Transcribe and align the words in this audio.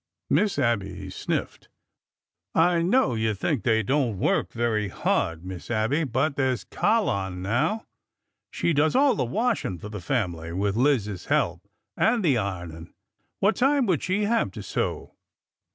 Miss 0.31 0.57
Abby 0.57 1.11
sniffed. 1.11 1.69
I 2.55 2.81
know 2.81 3.13
you 3.13 3.35
think 3.35 3.61
they 3.61 3.83
don't 3.83 4.17
work 4.17 4.51
very 4.51 4.87
hard. 4.87 5.45
Miss 5.45 5.69
Abby,— 5.69 6.05
but 6.05 6.35
there 6.37 6.55
's 6.55 6.63
Ca'line, 6.63 7.43
now. 7.43 7.85
She 8.49 8.73
does 8.73 8.95
all 8.95 9.13
the 9.13 9.23
wash 9.23 9.63
ing 9.63 9.77
for 9.77 9.89
the 9.89 10.01
family, 10.01 10.53
with 10.53 10.75
Liz's 10.75 11.25
help,— 11.25 11.67
and 11.95 12.25
the 12.25 12.35
ironing. 12.39 12.95
What 13.41 13.55
time 13.55 13.85
would 13.85 14.01
she 14.01 14.23
have 14.23 14.49
to 14.53 14.63
sew 14.63 15.13